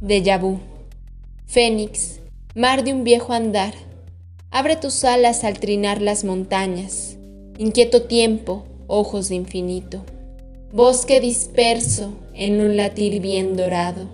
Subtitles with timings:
[0.00, 0.60] Déjà vu.
[1.46, 2.20] Fénix,
[2.54, 3.74] mar de un viejo andar.
[4.52, 7.16] Abre tus alas al trinar las montañas.
[7.58, 10.04] Inquieto tiempo, ojos de infinito.
[10.72, 14.08] Bosque disperso en un latir bien dorado,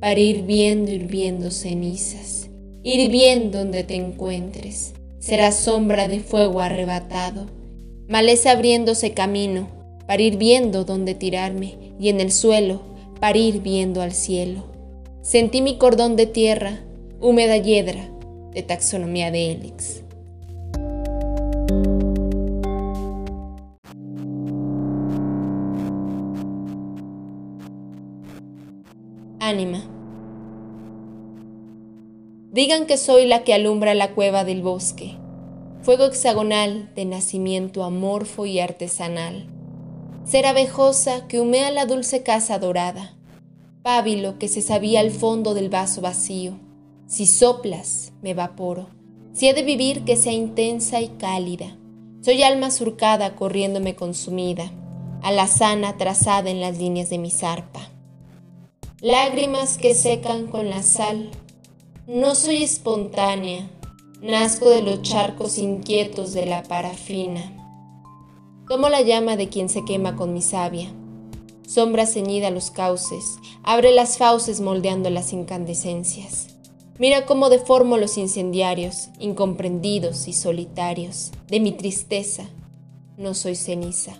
[0.00, 2.48] para ir viendo hirviendo cenizas.
[2.82, 7.46] Ir bien donde te encuentres, será sombra de fuego arrebatado.
[8.08, 9.68] Maleza abriéndose camino,
[10.08, 12.82] para ir viendo dónde tirarme, y en el suelo,
[13.20, 14.77] para ir viendo al cielo.
[15.22, 16.80] Sentí mi cordón de tierra,
[17.20, 18.08] húmeda hiedra,
[18.52, 20.02] de taxonomía de Hélix.
[29.40, 29.82] Ánima.
[32.52, 35.16] Digan que soy la que alumbra la cueva del bosque,
[35.82, 39.46] fuego hexagonal de nacimiento amorfo y artesanal,
[40.24, 43.17] ser abejosa que humea la dulce casa dorada,
[43.88, 46.58] pábilo que se sabía al fondo del vaso vacío,
[47.06, 48.88] si soplas me evaporo,
[49.32, 51.78] si he de vivir que sea intensa y cálida,
[52.20, 54.70] soy alma surcada corriéndome consumida,
[55.22, 57.88] alazana trazada en las líneas de mi zarpa
[59.00, 61.30] lágrimas que secan con la sal.
[62.06, 63.70] No soy espontánea,
[64.20, 67.54] nazco de los charcos inquietos de la parafina.
[68.68, 70.92] Tomo la llama de quien se quema con mi savia.
[71.68, 76.56] Sombra ceñida a los cauces, abre las fauces moldeando las incandescencias.
[76.98, 81.30] Mira cómo deformo los incendiarios, incomprendidos y solitarios.
[81.46, 82.48] De mi tristeza,
[83.18, 84.16] no soy ceniza.